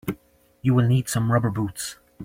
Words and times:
You 0.63 0.73
will 0.73 0.87
need 0.87 1.07
some 1.09 1.31
rubber 1.31 1.51
boots. 1.51 1.99